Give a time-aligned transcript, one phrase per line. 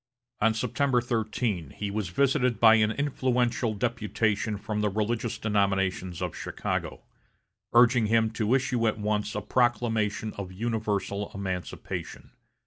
[0.39, 6.35] On September 13, he was visited by an influential deputation from the religious denominations of
[6.35, 7.03] Chicago,
[7.73, 12.31] urging him to issue at once a proclamation of universal emancipation.